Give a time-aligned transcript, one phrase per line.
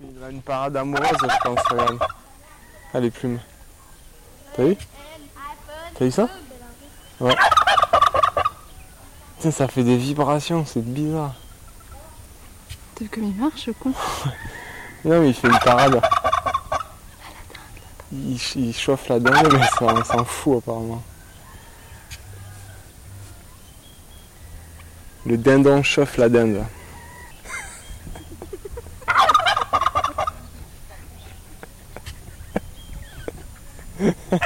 [0.00, 1.98] Il a une parade amoureuse, je pense, regarde.
[2.94, 3.40] Ah, les plumes.
[4.56, 4.76] T'as vu
[5.98, 6.28] T'as vu ça
[7.20, 7.34] Ouais.
[9.50, 11.34] ça fait des vibrations, c'est bizarre.
[12.94, 13.90] T'as comme il marche, con
[15.04, 16.00] Non, mais il fait une parade.
[18.12, 18.38] Il,
[18.72, 21.02] chauffe la dinde mais ça, on s'en fout apparemment.
[25.26, 26.64] Le dindon chauffe la dinde.
[34.30, 34.38] Oh.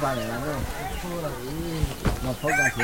[0.00, 0.44] 八年了，不
[1.00, 1.44] 错了，咦，
[2.24, 2.78] 老好感情。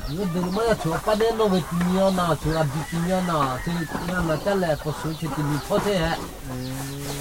[0.53, 3.71] Моя чула паде нове пиньона, чула ди пиньона, ти
[4.11, 6.15] я на теле по суті ти не поте.